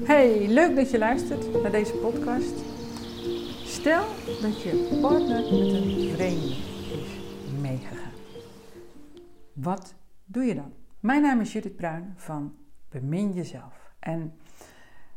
[0.00, 2.54] Hey, leuk dat je luistert naar deze podcast.
[3.64, 4.04] Stel
[4.40, 6.54] dat je partner met een vreemde
[7.02, 7.18] is
[7.60, 8.12] meegegaan.
[9.52, 9.94] Wat
[10.24, 10.72] doe je dan?
[11.00, 12.56] Mijn naam is Judith Bruin van
[12.88, 13.92] Bemin Jezelf.
[13.98, 14.38] En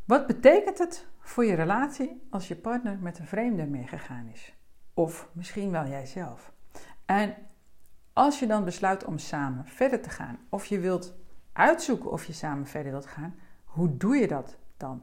[0.04, 4.54] wat betekent het voor je relatie als je partner met een vreemde meegegaan is?
[4.94, 6.52] Of misschien wel jijzelf.
[7.06, 7.34] En
[8.12, 11.14] als je dan besluit om samen verder te gaan, of je wilt
[11.52, 13.34] uitzoeken of je samen verder wilt gaan,
[13.64, 15.02] hoe doe je dat dan?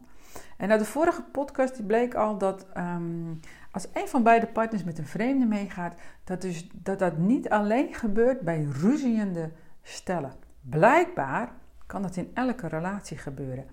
[0.57, 3.39] En uit de vorige podcast bleek al dat um,
[3.71, 7.93] als een van beide partners met een vreemde meegaat, dat, dus, dat dat niet alleen
[7.93, 10.33] gebeurt bij ruziende stellen.
[10.61, 11.51] Blijkbaar
[11.85, 13.65] kan dat in elke relatie gebeuren.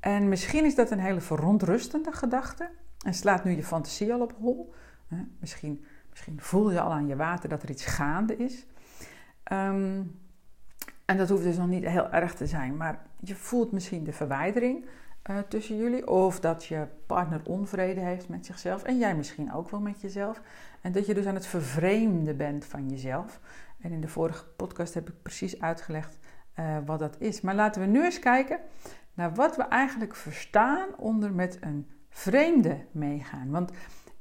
[0.00, 2.70] En misschien is dat een hele verontrustende gedachte
[3.04, 4.74] en slaat nu je fantasie al op hol.
[5.40, 8.66] Misschien, misschien voel je al aan je water dat er iets gaande is.
[9.52, 10.20] Um,
[11.04, 14.12] en dat hoeft dus nog niet heel erg te zijn, maar je voelt misschien de
[14.12, 14.86] verwijdering
[15.30, 16.08] uh, tussen jullie.
[16.08, 18.82] Of dat je partner onvrede heeft met zichzelf.
[18.82, 20.42] En jij misschien ook wel met jezelf.
[20.80, 23.40] En dat je dus aan het vervreemden bent van jezelf.
[23.80, 26.18] En in de vorige podcast heb ik precies uitgelegd
[26.58, 27.40] uh, wat dat is.
[27.40, 28.60] Maar laten we nu eens kijken
[29.14, 33.50] naar wat we eigenlijk verstaan onder met een vreemde meegaan.
[33.50, 33.70] Want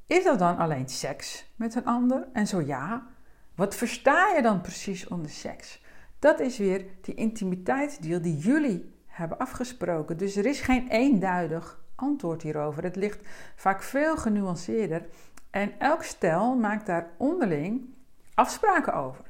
[0.08, 2.28] is dat dan alleen seks met een ander?
[2.34, 3.08] En zo ja,
[3.56, 5.84] wat versta je dan precies onder seks?
[6.20, 10.18] Dat is weer die intimiteitsdeal die jullie hebben afgesproken.
[10.18, 12.84] Dus er is geen eenduidig antwoord hierover.
[12.84, 15.06] Het ligt vaak veel genuanceerder.
[15.50, 17.94] En elk stel maakt daar onderling
[18.34, 19.26] afspraken over.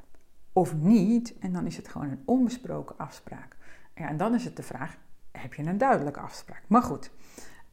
[0.53, 3.55] Of niet, en dan is het gewoon een onbesproken afspraak.
[3.95, 4.97] Ja, en dan is het de vraag:
[5.31, 6.61] heb je een duidelijke afspraak?
[6.67, 7.11] Maar goed,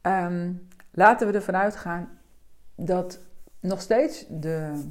[0.01, 2.09] um, laten we ervan uitgaan
[2.75, 3.19] dat
[3.59, 4.83] nog steeds de,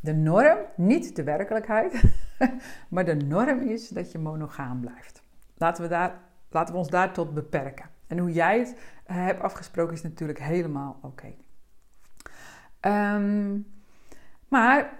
[0.00, 2.02] de norm, niet de werkelijkheid,
[2.88, 5.22] maar de norm is dat je monogaam blijft.
[5.56, 6.20] Laten we, daar,
[6.56, 7.90] laten we ons daar tot beperken.
[8.06, 8.76] En hoe jij het
[9.06, 11.34] uh, hebt afgesproken is natuurlijk helemaal oké.
[12.80, 13.66] Um,
[14.48, 14.98] maar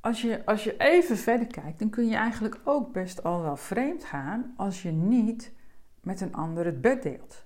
[0.00, 3.56] als je, als je even verder kijkt, dan kun je eigenlijk ook best al wel
[3.56, 5.52] vreemd gaan als je niet
[6.00, 7.44] met een ander het bed deelt.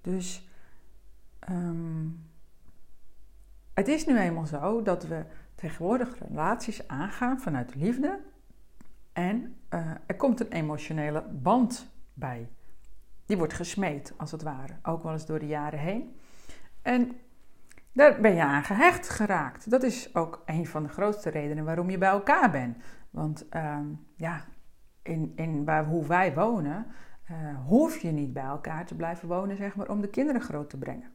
[0.00, 0.48] Dus
[1.50, 2.28] um,
[3.74, 5.24] het is nu eenmaal zo dat we
[5.54, 8.18] tegenwoordig relaties aangaan vanuit liefde.
[9.12, 12.48] En uh, er komt een emotionele band bij.
[13.26, 14.76] Die wordt gesmeed, als het ware.
[14.82, 16.16] Ook wel eens door de jaren heen.
[16.82, 17.16] En
[17.92, 19.70] daar ben je aan gehecht geraakt.
[19.70, 22.76] Dat is ook een van de grootste redenen waarom je bij elkaar bent.
[23.10, 23.78] Want uh,
[24.16, 24.44] ja,
[25.02, 26.86] in, in waar, hoe wij wonen,
[27.30, 30.70] uh, hoef je niet bij elkaar te blijven wonen, zeg maar, om de kinderen groot
[30.70, 31.10] te brengen.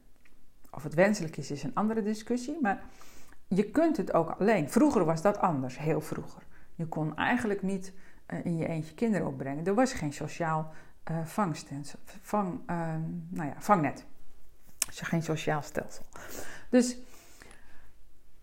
[0.70, 2.58] Of het wenselijk is, is een andere discussie.
[2.60, 2.82] Maar
[3.48, 4.70] je kunt het ook alleen.
[4.70, 6.42] Vroeger was dat anders, heel vroeger.
[6.74, 7.92] Je kon eigenlijk niet
[8.28, 9.64] uh, in je eentje kinderen opbrengen.
[9.64, 10.72] Er was geen sociaal
[11.10, 12.94] uh, vang, uh,
[13.28, 14.06] nou ja, vangnet.
[14.86, 16.04] Dus geen sociaal stelsel.
[16.70, 16.96] Dus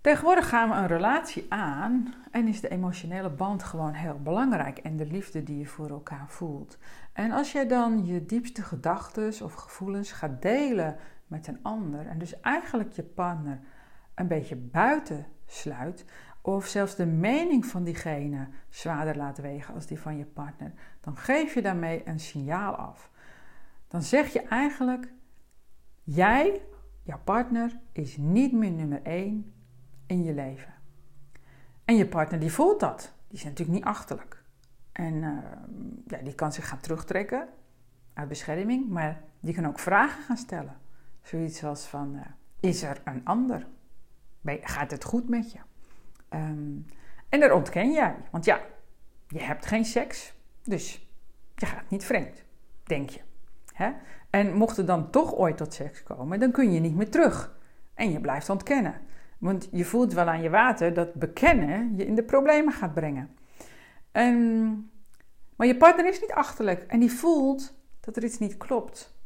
[0.02, 4.78] tegenwoordig gaan we een relatie aan en is de emotionele band gewoon heel belangrijk.
[4.78, 6.78] En de liefde die je voor elkaar voelt.
[7.14, 10.98] En als jij dan je diepste gedachten of gevoelens gaat delen
[11.28, 12.08] met een ander.
[12.08, 13.60] En dus eigenlijk je partner
[14.16, 16.06] een beetje buiten sluit,
[16.42, 21.18] of zelfs de mening van diegene zwaarder laat wegen als die van je partner, dan
[21.18, 23.12] geef je daarmee een signaal af.
[23.88, 25.12] Dan zeg je eigenlijk:
[26.04, 26.62] jij,
[27.04, 29.54] jouw partner, is niet meer nummer één
[30.06, 30.74] in je leven.
[31.86, 33.14] En je partner die voelt dat.
[33.28, 34.44] Die is natuurlijk niet achterlijk.
[34.92, 35.38] En uh,
[36.08, 37.48] ja, die kan zich gaan terugtrekken
[38.14, 40.78] uit bescherming, maar die kan ook vragen gaan stellen.
[41.22, 42.22] Zoiets als van, uh,
[42.60, 43.68] is er een ander?
[44.46, 45.60] Gaat het goed met je?
[46.30, 46.86] Um,
[47.30, 48.16] en dat ontken jij.
[48.32, 48.60] Want ja,
[49.28, 50.34] je hebt geen seks,
[50.64, 51.08] dus
[51.56, 52.44] je gaat niet vreemd,
[52.84, 53.20] denk je.
[53.74, 53.92] Hè?
[54.30, 57.58] En mocht er dan toch ooit tot seks komen, dan kun je niet meer terug.
[57.94, 59.02] En je blijft ontkennen.
[59.38, 63.30] Want je voelt wel aan je water dat bekennen je in de problemen gaat brengen.
[64.12, 64.92] En,
[65.56, 69.18] maar je partner is niet achterlijk en die voelt dat er iets niet klopt.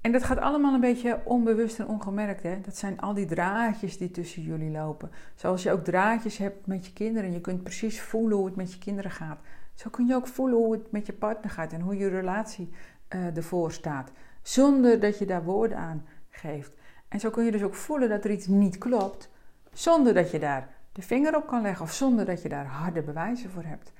[0.00, 2.42] En dat gaat allemaal een beetje onbewust en ongemerkt.
[2.42, 2.60] Hè?
[2.60, 5.10] Dat zijn al die draadjes die tussen jullie lopen.
[5.34, 7.32] Zoals je ook draadjes hebt met je kinderen.
[7.32, 9.40] Je kunt precies voelen hoe het met je kinderen gaat.
[9.80, 12.70] Zo kun je ook voelen hoe het met je partner gaat en hoe je relatie
[13.14, 14.10] uh, ervoor staat.
[14.42, 16.72] Zonder dat je daar woorden aan geeft.
[17.08, 19.30] En zo kun je dus ook voelen dat er iets niet klopt.
[19.72, 23.02] Zonder dat je daar de vinger op kan leggen of zonder dat je daar harde
[23.02, 23.92] bewijzen voor hebt.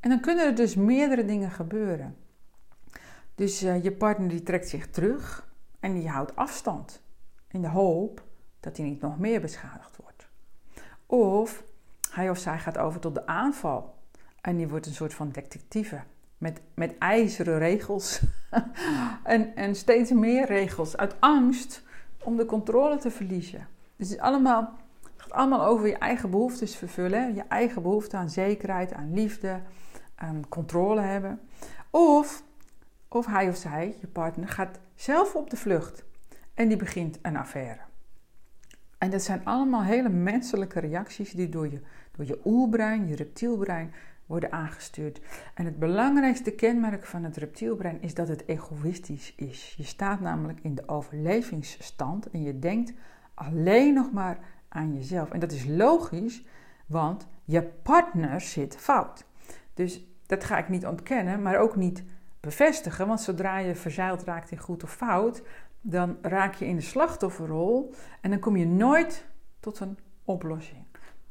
[0.00, 2.16] En dan kunnen er dus meerdere dingen gebeuren.
[3.34, 7.02] Dus uh, je partner die trekt zich terug en die houdt afstand.
[7.48, 8.24] In de hoop
[8.60, 10.28] dat hij niet nog meer beschadigd wordt.
[11.06, 11.64] Of
[12.10, 13.93] hij of zij gaat over tot de aanval.
[14.44, 16.00] En die wordt een soort van detectieve.
[16.38, 18.20] met, met ijzeren regels
[19.22, 21.82] en, en steeds meer regels uit angst
[22.22, 23.68] om de controle te verliezen.
[23.96, 24.78] Dus het, is allemaal,
[25.16, 29.60] gaat allemaal over je eigen behoeftes vervullen, je eigen behoefte aan zekerheid, aan liefde,
[30.14, 31.40] aan controle hebben.
[31.90, 32.42] Of,
[33.08, 36.04] of hij of zij, je partner, gaat zelf op de vlucht
[36.54, 37.80] en die begint een affaire.
[38.98, 41.80] En dat zijn allemaal hele menselijke reacties die door je,
[42.16, 43.92] door je oerbrein, je reptielbrein,
[44.26, 45.20] worden aangestuurd.
[45.54, 49.74] En het belangrijkste kenmerk van het reptielbrein is dat het egoïstisch is.
[49.76, 52.92] Je staat namelijk in de overlevingsstand en je denkt
[53.34, 54.38] alleen nog maar
[54.68, 55.30] aan jezelf.
[55.30, 56.44] En dat is logisch,
[56.86, 59.24] want je partner zit fout.
[59.74, 62.04] Dus dat ga ik niet ontkennen, maar ook niet
[62.40, 63.06] bevestigen.
[63.06, 65.42] Want zodra je verzeild raakt in goed of fout,
[65.80, 69.26] dan raak je in de slachtofferrol en dan kom je nooit
[69.60, 70.83] tot een oplossing.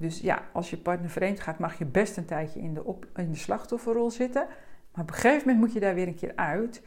[0.04, 3.08] Dus ja, als je partner vreemd gaat, mag je best een tijdje in de, op,
[3.16, 4.46] in de slachtofferrol zitten.
[4.94, 6.82] Maar op een gegeven moment moet je daar weer een keer uit.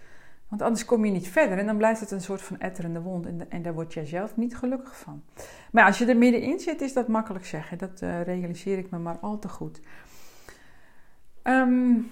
[0.48, 3.26] Want anders kom je niet verder en dan blijft het een soort van etterende wond.
[3.26, 5.22] En, en daar word jij zelf niet gelukkig van.
[5.72, 7.78] Maar als je er middenin zit, is dat makkelijk zeggen.
[7.78, 9.80] Dat uh, realiseer ik me maar al te goed.
[11.42, 12.10] Um,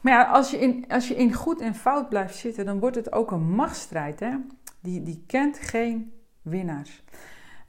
[0.00, 2.96] maar ja, als je, in, als je in goed en fout blijft zitten, dan wordt
[2.96, 4.20] het ook een machtsstrijd.
[4.20, 4.36] Hè?
[4.80, 6.12] Die, die kent geen
[6.42, 7.04] winnaars.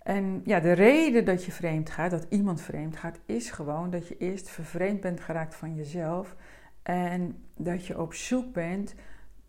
[0.06, 4.08] En ja, de reden dat je vreemd gaat, dat iemand vreemd gaat, is gewoon dat
[4.08, 6.36] je eerst vervreemd bent geraakt van jezelf.
[6.84, 8.96] En dat je op zoek bent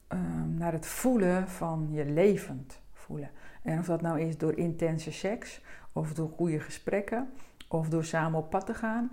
[0.09, 3.31] um, naar het voelen van je levend voelen.
[3.63, 5.63] En of dat nou is door intense seks,
[5.93, 7.29] of door goede gesprekken,
[7.69, 9.11] of door samen op pad te gaan,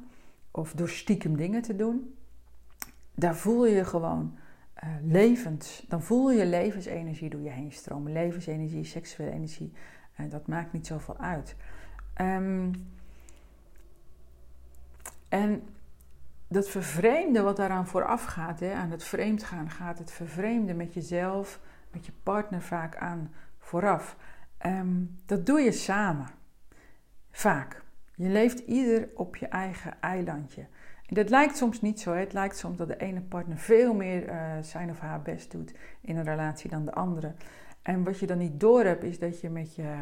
[0.52, 2.16] of door stiekem dingen te doen.
[3.16, 4.38] Daar voel je gewoon
[4.84, 5.84] uh, levend.
[5.88, 8.12] Dan voel je levensenergie door je heen stromen.
[8.12, 9.74] Levensenergie, seksuele energie,
[10.16, 11.56] en dat maakt niet zoveel uit.
[12.22, 12.92] Um,
[15.30, 15.64] en
[16.48, 20.94] dat vervreemde wat daaraan vooraf gaat, hè, aan het vreemd gaan, gaat het vervreemde met
[20.94, 21.60] jezelf,
[21.92, 24.18] met je partner vaak aan vooraf.
[24.66, 26.28] Um, dat doe je samen.
[27.32, 27.82] Vaak.
[28.16, 30.62] Je leeft ieder op je eigen eilandje.
[31.06, 32.14] En dat lijkt soms niet zo.
[32.14, 35.74] Het lijkt soms dat de ene partner veel meer uh, zijn of haar best doet
[36.02, 37.34] in een relatie dan de andere.
[37.84, 39.96] En wat je dan niet door hebt, is dat je met je,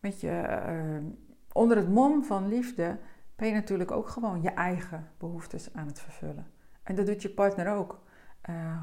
[0.00, 1.10] met je uh,
[1.52, 2.98] onder het mom van liefde,
[3.36, 6.46] ben je natuurlijk ook gewoon je eigen behoeftes aan het vervullen.
[6.82, 8.02] En dat doet je partner ook.
[8.50, 8.82] Uh,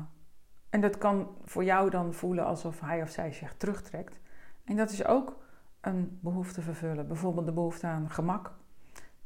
[0.70, 4.20] en dat kan voor jou dan voelen alsof hij of zij zich terugtrekt.
[4.64, 5.38] En dat is ook
[5.82, 7.08] een behoefte vervullen.
[7.08, 8.52] Bijvoorbeeld de behoefte aan gemak,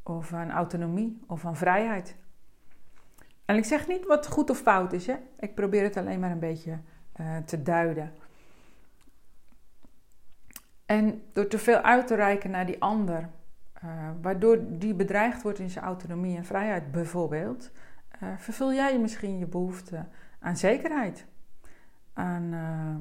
[0.03, 2.15] of aan autonomie, of aan vrijheid.
[3.45, 5.15] En ik zeg niet wat goed of fout is, hè?
[5.39, 6.79] ik probeer het alleen maar een beetje
[7.19, 8.11] uh, te duiden.
[10.93, 13.29] En door te veel uit te reiken naar die ander,
[13.83, 17.71] uh, waardoor die bedreigd wordt in zijn autonomie en vrijheid bijvoorbeeld,
[18.23, 20.05] uh, vervul jij misschien je behoefte
[20.39, 21.25] aan zekerheid,
[22.13, 22.95] aan, uh,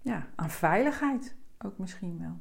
[0.00, 2.38] ja, aan veiligheid ook misschien wel.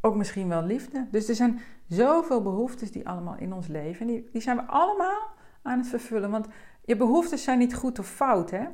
[0.00, 1.06] Ook misschien wel liefde.
[1.10, 4.06] Dus er zijn zoveel behoeftes die allemaal in ons leven.
[4.06, 5.28] Die, die zijn we allemaal
[5.62, 6.30] aan het vervullen.
[6.30, 6.46] Want
[6.84, 8.66] je behoeftes zijn niet goed of fout, hè?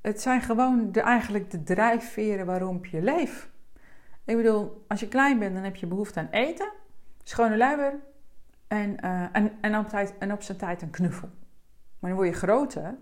[0.00, 3.48] Het zijn gewoon de, eigenlijk de drijfveren waarom je leeft.
[4.24, 6.72] Ik bedoel, als je klein bent, dan heb je behoefte aan eten,
[7.22, 7.94] schone luier
[8.68, 9.52] en, uh, en,
[10.18, 11.28] en, op zijn tijd een knuffel.
[11.98, 12.98] Maar dan word je groter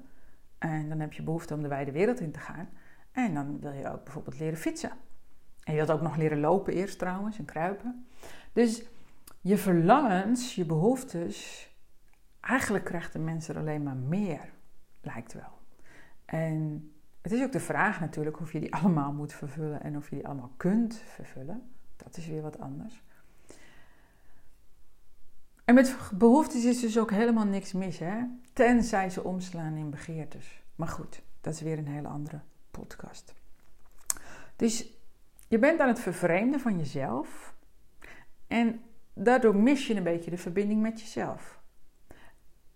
[0.58, 2.68] en dan heb je behoefte om de wijde wereld in te gaan.
[3.12, 4.90] En dan wil je ook bijvoorbeeld leren fietsen.
[5.64, 8.06] En je wilt ook nog leren lopen eerst trouwens en kruipen.
[8.52, 8.84] Dus
[9.40, 11.68] je verlangens, je behoeftes,
[12.40, 14.52] eigenlijk krijgt de mens er alleen maar meer,
[15.00, 15.57] lijkt wel.
[16.28, 16.90] En
[17.22, 20.16] het is ook de vraag natuurlijk of je die allemaal moet vervullen en of je
[20.16, 21.72] die allemaal kunt vervullen.
[21.96, 23.02] Dat is weer wat anders.
[25.64, 28.24] En met behoeftes is dus ook helemaal niks mis, hè?
[28.52, 30.62] Tenzij ze omslaan in begeertes.
[30.76, 33.34] Maar goed, dat is weer een hele andere podcast.
[34.56, 34.92] Dus
[35.48, 37.54] je bent aan het vervreemden van jezelf.
[38.46, 38.80] En
[39.12, 41.57] daardoor mis je een beetje de verbinding met jezelf.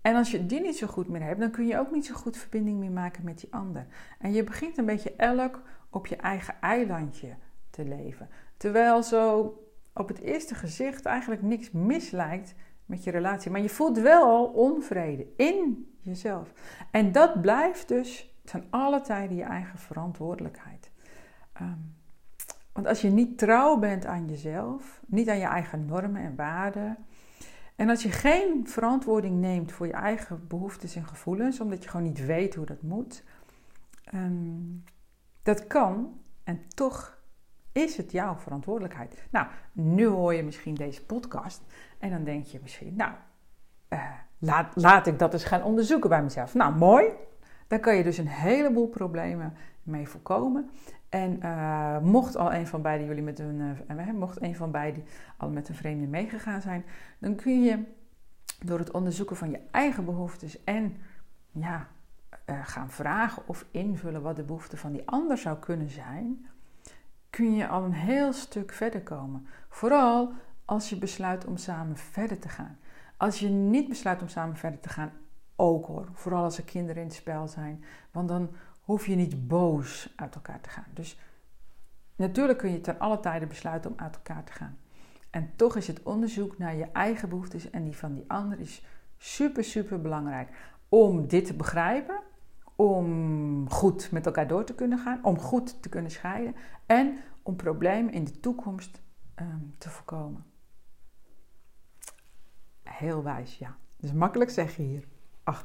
[0.02, 2.14] En als je die niet zo goed meer hebt, dan kun je ook niet zo
[2.14, 3.86] goed verbinding meer maken met die ander.
[4.18, 7.36] En je begint een beetje elk op je eigen eilandje
[7.70, 8.28] te leven.
[8.56, 9.56] Terwijl zo
[9.94, 12.54] op het eerste gezicht eigenlijk niks mis lijkt
[12.86, 13.50] met je relatie.
[13.50, 16.52] Maar je voelt wel al onvrede in jezelf.
[16.90, 20.90] En dat blijft dus ten alle tijden je eigen verantwoordelijkheid.
[21.60, 21.94] Um,
[22.72, 26.96] want als je niet trouw bent aan jezelf, niet aan je eigen normen en waarden,
[27.76, 32.06] en als je geen verantwoording neemt voor je eigen behoeftes en gevoelens, omdat je gewoon
[32.06, 33.24] niet weet hoe dat moet,
[34.14, 34.84] um,
[35.42, 37.20] dat kan en toch
[37.72, 39.24] is het jouw verantwoordelijkheid.
[39.30, 41.62] Nou, nu hoor je misschien deze podcast
[41.98, 43.12] en dan denk je misschien, nou,
[43.88, 46.54] uh, laat, laat ik dat eens gaan onderzoeken bij mezelf.
[46.54, 47.06] Nou, mooi.
[47.66, 50.70] Daar kan je dus een heleboel problemen mee voorkomen.
[51.08, 55.04] En uh, mocht al een van beiden jullie met een, uh, mocht een van beiden
[55.36, 56.84] al met een vreemde meegegaan zijn,
[57.18, 57.82] dan kun je
[58.64, 60.96] door het onderzoeken van je eigen behoeftes en
[61.50, 61.88] ja,
[62.46, 66.46] uh, gaan vragen of invullen wat de behoefte van die ander zou kunnen zijn,
[67.30, 69.46] kun je al een heel stuk verder komen.
[69.68, 70.32] Vooral
[70.64, 72.78] als je besluit om samen verder te gaan.
[73.16, 75.12] Als je niet besluit om samen verder te gaan,
[75.56, 76.08] ook hoor.
[76.12, 77.84] Vooral als er kinderen in het spel zijn.
[78.10, 78.50] Want dan
[78.92, 80.86] hoef je niet boos uit elkaar te gaan.
[80.94, 81.18] Dus
[82.16, 84.78] natuurlijk kun je ten alle tijden besluiten om uit elkaar te gaan.
[85.30, 88.86] En toch is het onderzoek naar je eigen behoeftes en die van die ander is
[89.16, 90.48] super, super belangrijk.
[90.88, 92.20] Om dit te begrijpen,
[92.76, 96.54] om goed met elkaar door te kunnen gaan, om goed te kunnen scheiden
[96.86, 99.02] en om problemen in de toekomst
[99.36, 100.44] um, te voorkomen.
[102.82, 103.76] Heel wijs, ja.
[103.96, 105.04] Dus makkelijk zeggen hier,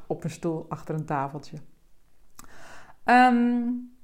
[0.07, 1.57] op een stoel achter een tafeltje.
[3.09, 3.95] Um,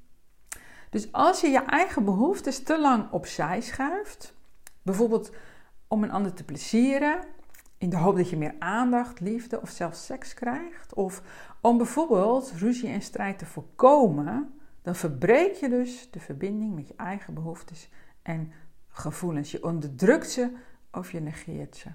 [0.89, 4.36] dus als je je eigen behoeftes te lang opzij schuift,
[4.81, 5.31] bijvoorbeeld
[5.88, 7.19] om een ander te plezieren,
[7.77, 11.22] in de hoop dat je meer aandacht, liefde of zelfs seks krijgt, of
[11.62, 16.95] om bijvoorbeeld ruzie en strijd te voorkomen, dan verbreek je dus de verbinding met je
[16.98, 17.89] eigen behoeftes
[18.22, 18.51] en
[18.88, 19.51] gevoelens.
[19.51, 20.51] Je onderdrukt ze
[20.91, 21.89] of je negeert ze.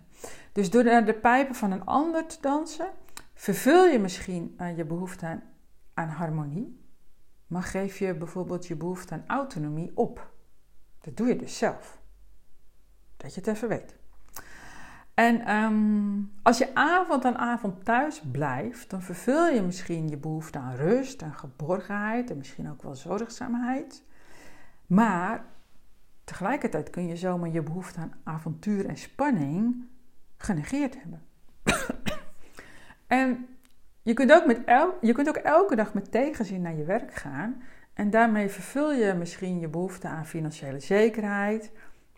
[0.53, 2.91] Dus door naar de pijpen van een ander te dansen,
[3.35, 5.41] vervul je misschien uh, je behoefte
[5.95, 6.78] aan harmonie,
[7.49, 10.31] maar geef je bijvoorbeeld je behoefte aan autonomie op.
[11.01, 11.99] Dat doe je dus zelf.
[13.17, 13.97] Dat je het even weet.
[15.15, 20.59] En um, als je avond aan avond thuis blijft, dan vervul je misschien je behoefte
[20.59, 24.03] aan rust en geborgenheid en misschien ook wel zorgzaamheid.
[24.87, 25.45] Maar
[26.25, 29.87] tegelijkertijd kun je zomaar je behoefte aan avontuur en spanning
[30.37, 31.23] genegeerd hebben.
[33.07, 33.49] en
[34.09, 37.15] je kunt, ook met el je kunt ook elke dag met tegenzin naar je werk
[37.15, 37.63] gaan.
[37.95, 41.73] En daarmee vervul je misschien je behoefte aan financiële zekerheid.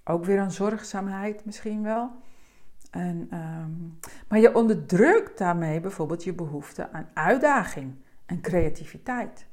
[0.04, 2.10] Ook weer aan zorgzaamheid misschien wel.
[2.90, 7.94] En, um, maar je onderdrukt daarmee bijvoorbeeld je behoefte aan uitdaging
[8.26, 9.46] en creativiteit.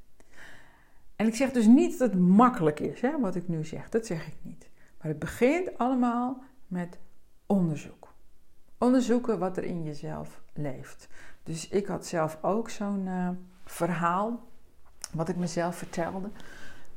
[1.15, 3.89] En ik zeg dus niet dat het makkelijk is, hè, wat ik nu zeg.
[3.89, 4.69] Dat zeg ik niet.
[4.97, 6.97] Maar het begint allemaal met
[7.45, 8.13] onderzoek.
[8.77, 11.07] Onderzoeken wat er in jezelf leeft.
[11.47, 13.29] Dus ik had zelf ook zo'n uh,
[13.65, 14.39] verhaal,
[15.13, 16.29] wat ik mezelf vertelde.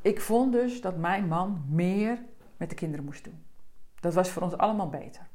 [0.02, 2.18] Ik vond dus dat mijn man meer
[2.56, 3.42] met de kinderen moest doen.
[4.00, 5.28] Dat was voor ons allemaal beter.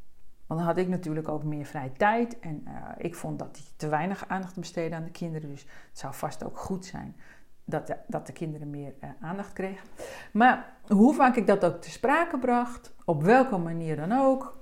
[0.48, 2.40] Want dan had ik natuurlijk ook meer vrije tijd.
[2.40, 5.50] En uh, ik vond dat hij te weinig aandacht besteedde aan de kinderen.
[5.50, 7.16] Dus het zou vast ook goed zijn
[7.64, 9.88] dat de, dat de kinderen meer uh, aandacht kregen.
[10.34, 14.58] Maar hoe vaak ik dat ook te sprake bracht, op welke manier dan ook,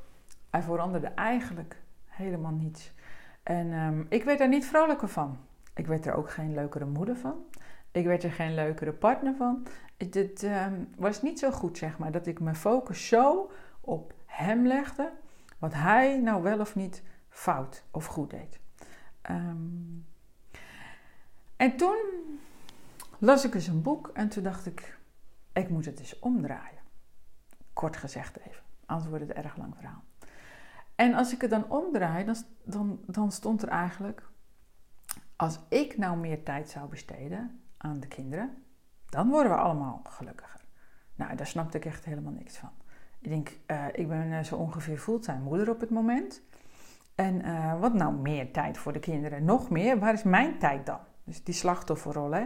[0.49, 2.93] hij veranderde eigenlijk helemaal niets.
[3.43, 5.37] En um, ik werd daar niet vrolijker van.
[5.75, 7.45] Ik werd er ook geen leukere moeder van.
[7.91, 9.65] Ik werd er geen leukere partner van.
[9.97, 14.67] Het, um, was niet zo goed, zeg maar, dat ik mijn focus zo op hem
[14.67, 15.11] legde,
[15.57, 18.59] wat hij nou wel of niet fout of goed deed.
[19.29, 20.05] Um,
[21.55, 21.97] en toen
[23.17, 24.97] las ik eens een boek en toen dacht ik,
[25.53, 26.81] ik moet het eens omdraaien.
[27.73, 30.03] Kort gezegd even, anders wordt het erg lang verhaal.
[30.95, 34.29] En als ik het dan omdraai, dan, dan, dan stond er eigenlijk,
[35.35, 38.63] als ik nou meer tijd zou besteden aan de kinderen,
[39.09, 40.61] dan worden we allemaal gelukkiger.
[41.15, 42.71] Nou, daar snapte ik echt helemaal niks van.
[43.19, 46.41] Ik denk, uh, ik ben uh, zo ongeveer fulltime moeder op het moment.
[47.15, 49.45] En uh, wat nou meer tijd voor de kinderen?
[49.45, 49.99] Nog meer?
[49.99, 50.99] Waar is mijn tijd dan?
[51.23, 52.45] Dus die slachtofferrol, hè?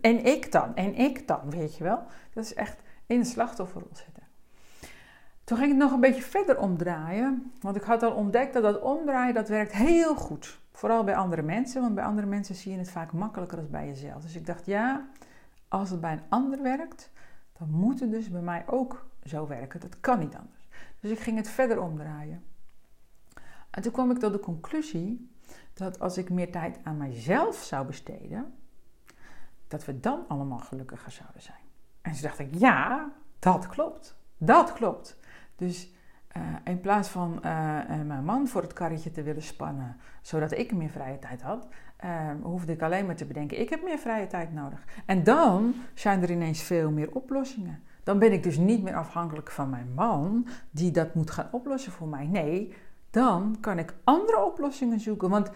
[0.00, 0.76] En ik dan?
[0.76, 1.50] En ik dan?
[1.50, 2.02] Weet je wel?
[2.32, 4.21] Dat is echt in de slachtofferrol zitten.
[5.52, 7.52] Toen ging ik nog een beetje verder omdraaien.
[7.60, 10.60] Want ik had al ontdekt dat dat omdraaien, dat werkt heel goed.
[10.70, 11.82] Vooral bij andere mensen.
[11.82, 14.22] Want bij andere mensen zie je het vaak makkelijker dan bij jezelf.
[14.22, 15.08] Dus ik dacht, ja,
[15.68, 17.10] als het bij een ander werkt,
[17.58, 19.80] dan moet het dus bij mij ook zo werken.
[19.80, 20.68] Dat kan niet anders.
[21.00, 22.44] Dus ik ging het verder omdraaien.
[23.70, 25.30] En toen kwam ik tot de conclusie
[25.74, 28.54] dat als ik meer tijd aan mijzelf zou besteden,
[29.68, 31.64] dat we dan allemaal gelukkiger zouden zijn.
[32.02, 34.16] En toen dacht ik, ja, dat klopt.
[34.38, 35.20] Dat klopt.
[35.56, 35.92] Dus
[36.36, 37.42] uh, in plaats van uh,
[38.06, 41.68] mijn man voor het karretje te willen spannen, zodat ik meer vrije tijd had,
[42.04, 44.84] uh, hoefde ik alleen maar te bedenken: ik heb meer vrije tijd nodig.
[45.06, 47.82] En dan zijn er ineens veel meer oplossingen.
[48.04, 51.92] Dan ben ik dus niet meer afhankelijk van mijn man, die dat moet gaan oplossen
[51.92, 52.26] voor mij.
[52.26, 52.74] Nee,
[53.10, 55.30] dan kan ik andere oplossingen zoeken.
[55.30, 55.50] Want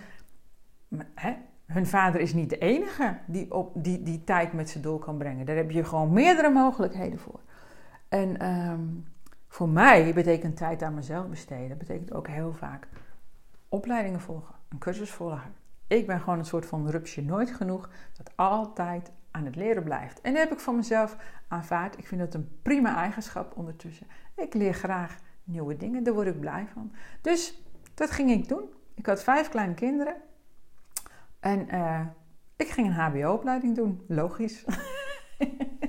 [1.15, 1.37] hè,
[1.67, 5.17] hun vader is niet de enige die, op, die die tijd met ze door kan
[5.19, 5.47] brengen.
[5.47, 7.41] Daar heb je gewoon meerdere mogelijkheden voor.
[8.09, 9.05] En um,
[9.49, 12.89] voor mij betekent tijd aan mezelf besteden, betekent ook heel vaak
[13.69, 14.55] opleidingen volgen.
[14.69, 15.55] een cursus volgen.
[15.87, 20.21] Ik ben gewoon een soort van rupsje nooit genoeg dat altijd aan het leren blijft.
[20.21, 21.17] En dat heb ik van mezelf
[21.49, 21.99] aanvaard.
[21.99, 24.07] Ik vind dat een prima eigenschap ondertussen.
[24.37, 26.93] Ik leer graag nieuwe dingen, daar word ik blij van.
[27.21, 27.63] Dus
[27.95, 28.65] dat ging ik doen.
[28.95, 30.17] Ik had vijf kleine kinderen.
[31.41, 32.01] En uh,
[32.57, 34.05] ik ging een HBO-opleiding doen.
[34.09, 34.65] Logisch.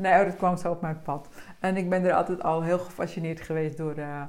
[0.00, 1.28] nee, oh, dat kwam zo op mijn pad.
[1.60, 4.22] En ik ben er altijd al heel gefascineerd geweest door uh,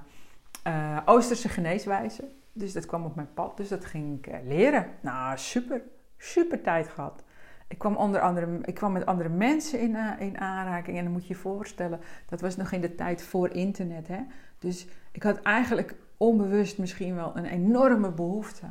[0.67, 2.31] uh, Oosterse geneeswijzen.
[2.53, 3.57] Dus dat kwam op mijn pad.
[3.57, 4.87] Dus dat ging ik leren.
[5.01, 5.81] Nou, super.
[6.17, 7.23] Super tijd gehad.
[7.67, 10.97] Ik kwam, onder andere, ik kwam met andere mensen in, in aanraking.
[10.97, 11.99] En dan moet je je voorstellen,
[12.29, 14.07] dat was nog in de tijd voor internet.
[14.07, 14.19] Hè?
[14.59, 18.65] Dus ik had eigenlijk onbewust misschien wel een enorme behoefte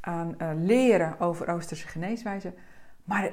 [0.00, 2.54] aan leren over Oosterse geneeswijzen.
[3.04, 3.30] Maar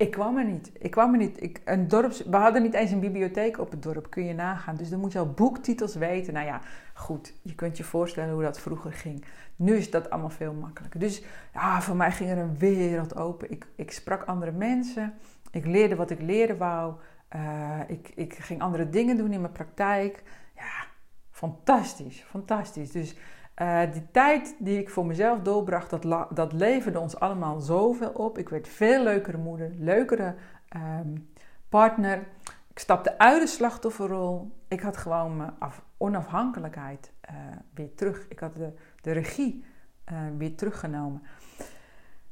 [0.00, 0.70] ik kwam er niet.
[0.78, 1.42] Ik kwam er niet.
[1.42, 4.76] Ik, een dorps, we hadden niet eens een bibliotheek op het dorp, kun je nagaan.
[4.76, 6.32] Dus dan moet je al boektitels weten.
[6.32, 6.60] Nou ja,
[6.94, 9.24] goed, je kunt je voorstellen hoe dat vroeger ging.
[9.56, 11.00] Nu is dat allemaal veel makkelijker.
[11.00, 13.50] Dus ja, voor mij ging er een wereld open.
[13.50, 15.14] Ik, ik sprak andere mensen.
[15.50, 16.94] Ik leerde wat ik leren wou.
[17.36, 20.22] Uh, ik, ik ging andere dingen doen in mijn praktijk.
[20.56, 20.86] Ja,
[21.30, 22.90] fantastisch, fantastisch.
[22.90, 23.16] Dus
[23.60, 28.38] uh, die tijd die ik voor mezelf doorbracht, dat, dat leverde ons allemaal zoveel op.
[28.38, 30.34] Ik werd veel leukere moeder, leukere
[30.76, 31.28] um,
[31.68, 32.26] partner.
[32.70, 34.56] Ik stapte uit de slachtofferrol.
[34.68, 35.52] Ik had gewoon mijn
[35.96, 37.36] onafhankelijkheid uh,
[37.74, 38.26] weer terug.
[38.28, 39.64] Ik had de, de regie
[40.12, 41.22] uh, weer teruggenomen.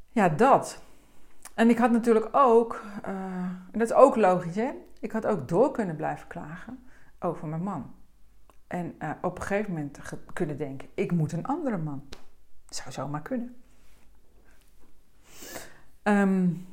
[0.08, 0.82] Ja, dat.
[1.54, 4.70] En ik had natuurlijk ook, en dat is ook logisch hè,
[5.00, 6.86] ik had ook door kunnen blijven klagen
[7.18, 7.94] over mijn man.
[8.68, 9.98] En uh, op een gegeven moment
[10.32, 12.08] kunnen denken: ik moet een andere man.
[12.68, 13.56] Zou zomaar kunnen.
[16.02, 16.66] Um,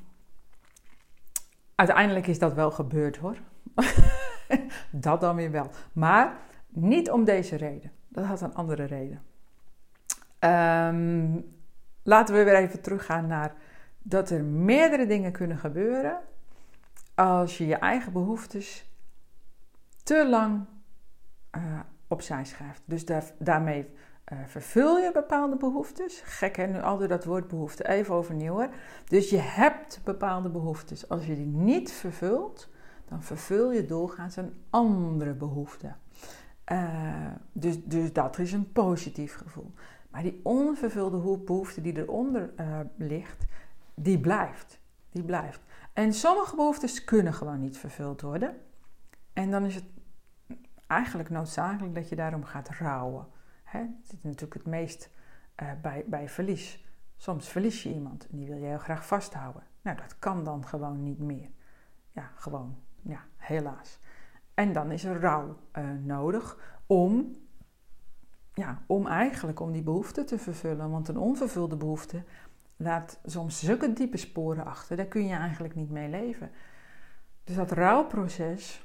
[1.76, 3.38] uiteindelijk is dat wel gebeurd hoor.
[4.92, 5.70] dat dan weer wel.
[5.94, 6.38] Maar
[6.68, 7.92] niet om deze reden.
[8.08, 9.24] Dat had een andere reden.
[10.40, 11.54] Um,
[12.04, 13.54] laten we weer even teruggaan naar
[14.02, 16.20] dat er meerdere dingen kunnen gebeuren
[17.16, 18.90] als je je eigen behoeftes
[20.04, 20.66] te lang
[21.56, 22.82] uh, opzij schrijft.
[22.86, 23.88] Dus daar, daarmee
[24.34, 26.22] uh, vervul je bepaalde behoeftes.
[26.26, 27.88] Gek hè, nu altijd dat woord behoefte.
[27.88, 28.68] Even overnieuw hè.
[29.08, 31.10] Dus je hebt bepaalde behoeftes.
[31.10, 32.70] Als je die niet vervult,
[33.08, 35.94] dan vervul je doorgaans een andere behoefte.
[36.72, 39.72] Uh, dus, dus dat is een positief gevoel.
[40.10, 42.54] Maar die onvervulde behoefte die eronder
[42.98, 43.46] ligt,
[43.96, 44.80] die blijft.
[45.12, 45.60] Die blijft.
[45.94, 48.56] En sommige behoeftes kunnen gewoon niet vervuld worden.
[49.34, 49.86] En dan is het
[50.88, 53.28] eigenlijk noodzakelijk dat je daarom gaat rouwen.
[53.64, 53.80] Hè?
[53.80, 55.10] Dat is natuurlijk het meest
[55.62, 56.86] uh, bij, bij verlies.
[57.18, 59.64] Soms verlies je iemand en die wil je heel graag vasthouden.
[59.82, 61.50] Nou, dat kan dan gewoon niet meer.
[62.12, 62.78] Ja, gewoon.
[63.02, 64.00] Ja, helaas.
[64.54, 67.36] En dan is er rouw uh, nodig om,
[68.54, 70.90] ja, om eigenlijk om die behoefte te vervullen.
[70.90, 72.24] Want een onvervulde behoefte
[72.78, 74.98] laat soms zulke diepe sporen achter.
[74.98, 76.52] Daar kun je eigenlijk niet mee leven.
[77.44, 78.85] Dus dat rouwproces,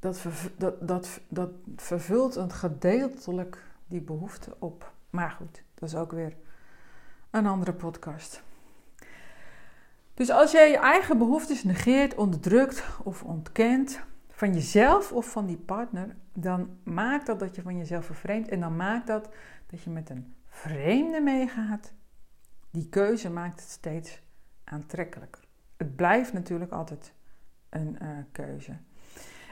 [0.00, 0.22] dat,
[0.56, 4.92] dat, dat, dat vervult een gedeeltelijk die behoefte op.
[5.10, 6.36] Maar goed, dat is ook weer
[7.30, 8.42] een andere podcast.
[10.14, 15.56] Dus als jij je eigen behoeftes negeert, onderdrukt of ontkent, van jezelf of van die
[15.56, 19.28] partner, dan maakt dat dat je van jezelf vervreemdt en dan maakt dat
[19.66, 21.92] dat je met een vreemde meegaat.
[22.70, 24.22] Die keuze maakt het steeds
[24.64, 25.44] aantrekkelijker.
[25.76, 27.12] Het blijft natuurlijk altijd
[27.68, 28.76] een uh, keuze.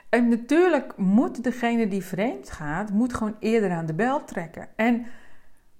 [0.08, 4.68] En natuurlijk moet degene die vreemd gaat, moet gewoon eerder aan de bel trekken.
[4.76, 5.06] En,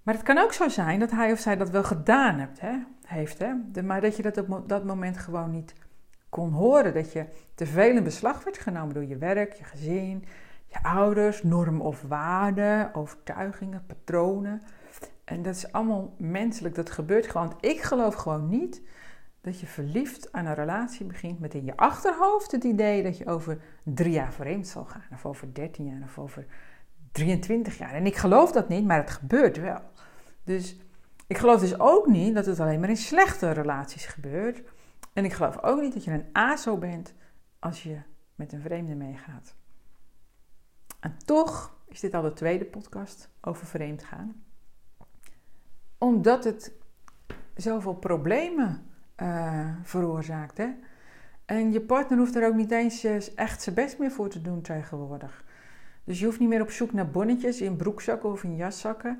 [0.02, 2.74] maar het kan ook zo zijn dat hij of zij dat wel gedaan hebt, hè,
[3.06, 3.38] heeft.
[3.38, 5.74] Hè, maar dat je dat op dat moment gewoon niet
[6.28, 6.94] kon horen.
[6.94, 10.24] Dat je te veel in beslag werd genomen door je werk, je gezin,
[10.66, 14.62] je ouders, normen of waarden, overtuigingen, patronen.
[15.24, 17.56] En dat is allemaal menselijk, dat gebeurt gewoon.
[17.60, 18.82] Ik geloof gewoon niet
[19.48, 23.26] dat je verliefd aan een relatie begint met in je achterhoofd het idee dat je
[23.26, 26.46] over drie jaar vreemd zal gaan, of over dertien jaar, of over
[27.12, 27.92] 23 jaar.
[27.92, 29.80] En ik geloof dat niet, maar het gebeurt wel.
[30.44, 30.76] Dus
[31.26, 34.62] ik geloof dus ook niet dat het alleen maar in slechte relaties gebeurt.
[35.12, 37.14] En ik geloof ook niet dat je een ASO bent
[37.58, 37.98] als je
[38.34, 39.54] met een vreemde meegaat.
[41.00, 44.44] En toch is dit al de tweede podcast over vreemd gaan.
[45.98, 46.72] Omdat het
[47.54, 48.86] zoveel problemen
[49.22, 50.58] uh, veroorzaakt.
[50.58, 50.68] Hè?
[51.44, 54.40] En je partner hoeft er ook niet eens eh, echt zijn best meer voor te
[54.40, 55.44] doen tegenwoordig.
[56.04, 59.18] Dus je hoeft niet meer op zoek naar bonnetjes in broekzakken of in jaszakken.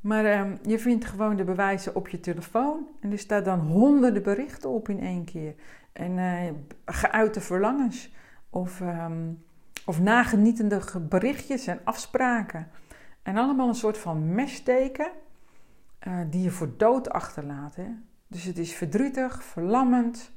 [0.00, 2.86] Maar uh, je vindt gewoon de bewijzen op je telefoon.
[3.00, 5.54] En er staan dan honderden berichten op in één keer.
[5.92, 6.50] En uh,
[6.84, 8.14] geuite verlangens.
[8.50, 9.44] Of, um,
[9.86, 12.68] of nagenietende berichtjes en afspraken.
[13.22, 15.10] En allemaal een soort van messteken
[16.30, 17.76] die je voor dood achterlaat.
[17.76, 17.88] Hè?
[18.30, 20.32] Dus het is verdrietig, verlammend.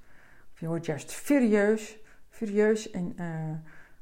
[0.53, 1.97] Of je wordt juist furieus.
[2.29, 3.55] Furieus en uh,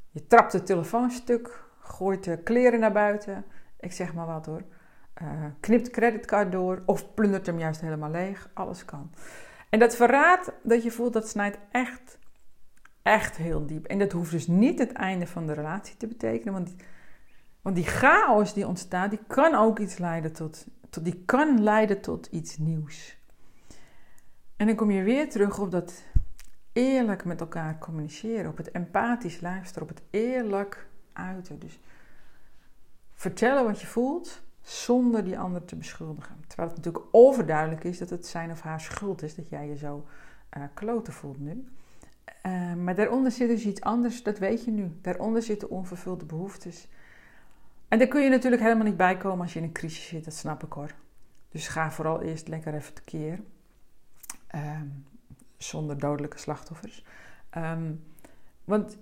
[0.09, 1.63] je trapt de telefoon stuk.
[1.79, 3.45] Gooit de kleren naar buiten.
[3.79, 4.63] Ik zeg maar wat hoor.
[5.21, 6.83] Uh, knipt creditcard door.
[6.85, 8.49] Of plundert hem juist helemaal leeg.
[8.53, 9.11] Alles kan.
[9.69, 12.17] En dat verraadt dat je voelt dat snijdt echt,
[13.01, 13.85] echt heel diep.
[13.85, 16.53] En dat hoeft dus niet het einde van de relatie te betekenen.
[16.53, 16.75] Want
[17.61, 22.01] want die chaos die ontstaat, die kan ook iets leiden tot, tot, die kan leiden
[22.01, 23.17] tot iets nieuws.
[24.61, 26.03] En dan kom je weer terug op dat
[26.73, 31.59] eerlijk met elkaar communiceren, op het empathisch luisteren, op het eerlijk uiten.
[31.59, 31.79] Dus
[33.13, 36.35] vertellen wat je voelt zonder die ander te beschuldigen.
[36.47, 39.77] Terwijl het natuurlijk overduidelijk is dat het zijn of haar schuld is dat jij je
[39.77, 40.05] zo
[40.57, 41.67] uh, kloten voelt nu.
[42.45, 44.91] Uh, maar daaronder zit dus iets anders, dat weet je nu.
[45.01, 46.87] Daaronder zitten onvervulde behoeftes.
[47.87, 50.25] En daar kun je natuurlijk helemaal niet bij komen als je in een crisis zit,
[50.25, 50.93] dat snap ik hoor.
[51.49, 53.39] Dus ga vooral eerst lekker even tekeer.
[54.55, 55.05] Um,
[55.57, 57.05] zonder dodelijke slachtoffers.
[57.57, 58.03] Um,
[58.63, 58.97] want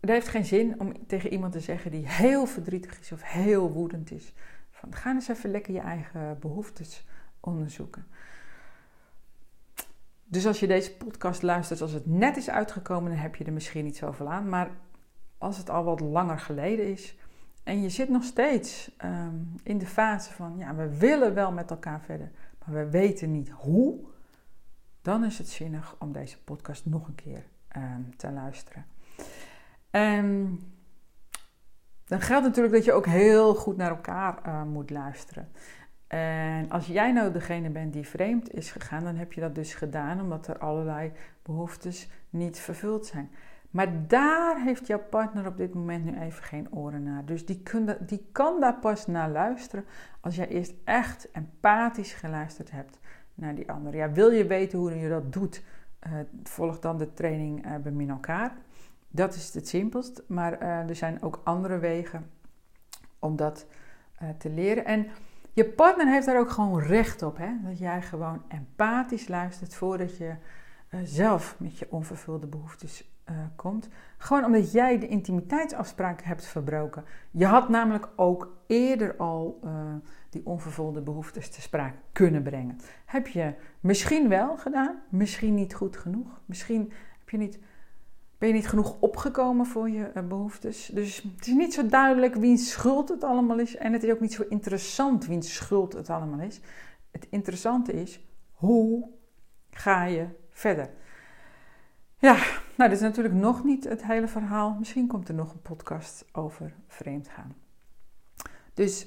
[0.00, 3.72] het heeft geen zin om tegen iemand te zeggen die heel verdrietig is of heel
[3.72, 4.32] woedend is.
[4.70, 7.06] Van, ga eens even lekker je eigen behoeftes
[7.40, 8.06] onderzoeken.
[10.24, 13.52] Dus als je deze podcast luistert als het net is uitgekomen, dan heb je er
[13.52, 14.48] misschien niet zoveel aan.
[14.48, 14.70] Maar
[15.38, 17.16] als het al wat langer geleden is,
[17.62, 21.70] en je zit nog steeds ehm, in de fase van, ja, we willen wel met
[21.70, 22.30] elkaar verder,
[22.64, 24.12] maar we weten niet hoe.
[25.04, 28.86] Dan is het zinnig om deze podcast nog een keer ehm, te luisteren.
[29.90, 30.58] En
[32.04, 35.48] dan geldt natuurlijk dat je ook heel goed naar elkaar uh, moet luisteren.
[36.06, 39.74] En als jij nou degene bent die vreemd is gegaan, dan heb je dat dus
[39.74, 41.12] gedaan omdat er allerlei
[41.42, 43.30] behoeftes niet vervuld zijn.
[43.70, 47.24] Maar daar heeft jouw partner op dit moment nu even geen oren naar.
[47.24, 47.62] Dus die,
[48.00, 49.84] die kan daar pas naar luisteren
[50.20, 52.98] als jij eerst echt empathisch geluisterd hebt
[53.34, 53.96] naar die ander.
[53.96, 55.62] Ja, wil je weten hoe je dat doet?
[56.06, 58.56] Uh, volg dan de training uh, Bemin elkaar.
[59.08, 60.22] Dat is het simpelst.
[60.26, 62.30] Maar uh, er zijn ook andere wegen
[63.18, 63.66] om dat
[64.38, 64.84] te leren.
[64.84, 65.06] En
[65.52, 67.36] je partner heeft daar ook gewoon recht op.
[67.36, 67.48] Hè?
[67.62, 70.34] Dat jij gewoon empathisch luistert voordat je
[71.04, 73.88] zelf met je onvervulde behoeftes uh, komt.
[74.18, 77.04] Gewoon omdat jij de intimiteitsafspraken hebt verbroken.
[77.30, 79.70] Je had namelijk ook eerder al uh,
[80.30, 82.78] die onvervulde behoeftes te sprake kunnen brengen.
[83.04, 86.40] Heb je misschien wel gedaan, misschien niet goed genoeg.
[86.44, 87.58] Misschien heb je niet,
[88.38, 90.86] ben je niet genoeg opgekomen voor je uh, behoeftes.
[90.86, 93.76] Dus het is niet zo duidelijk wiens schuld het allemaal is.
[93.76, 96.60] En het is ook niet zo interessant wiens schuld het allemaal is.
[97.10, 99.08] Het interessante is, hoe
[99.70, 100.90] ga je verder?
[102.18, 102.36] Ja,
[102.76, 104.76] nou, dit is natuurlijk nog niet het hele verhaal.
[104.78, 107.54] Misschien komt er nog een podcast over vreemdgaan.
[108.74, 109.06] Dus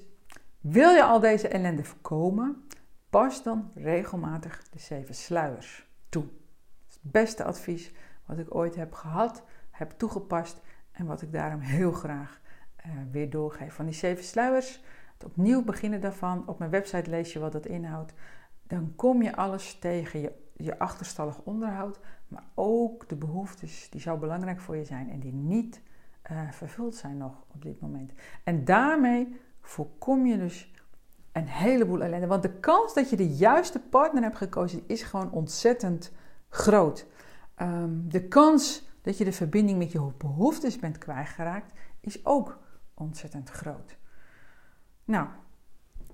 [0.62, 2.67] wil je al deze ellende voorkomen?
[3.10, 6.25] Pas dan regelmatig de zeven sluiers toe.
[6.88, 7.91] Het beste advies
[8.25, 12.39] wat ik ooit heb gehad, heb toegepast en wat ik daarom heel graag
[12.86, 13.73] uh, weer doorgeef.
[13.73, 16.47] Van die zeven sluiers, het opnieuw beginnen daarvan.
[16.47, 18.13] Op mijn website lees je wat dat inhoudt.
[18.67, 24.17] Dan kom je alles tegen je, je achterstallig onderhoud, maar ook de behoeftes die zo
[24.17, 25.82] belangrijk voor je zijn en die niet
[26.32, 28.12] uh, vervuld zijn nog op dit moment.
[28.43, 30.71] En daarmee voorkom je dus
[31.32, 32.27] een heleboel ellende.
[32.27, 36.12] Want de kans dat je de juiste partner hebt gekozen is gewoon ontzettend
[36.49, 37.06] groot.
[37.62, 42.60] Um, de kans dat je de verbinding met je behoeftes bent kwijtgeraakt is ook
[42.93, 43.97] ontzettend groot.
[45.03, 45.27] Nou,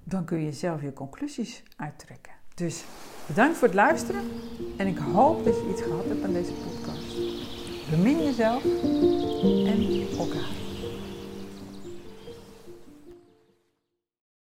[0.03, 2.33] dan kun je zelf je conclusies uittrekken.
[2.55, 2.83] Dus
[3.25, 4.21] bedankt voor het luisteren
[4.77, 7.17] en ik hoop dat je iets gehad hebt aan deze podcast.
[7.89, 10.62] Bemin jezelf en elkaar.